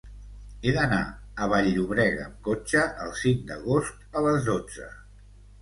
He 0.61 0.71
d'anar 0.77 1.01
a 1.09 1.49
Vall-llobrega 1.51 2.25
amb 2.29 2.41
cotxe 2.49 2.81
el 3.05 3.15
cinc 3.25 3.47
d'agost 3.53 4.19
a 4.19 4.25
les 4.31 4.53
dotze. 4.53 4.91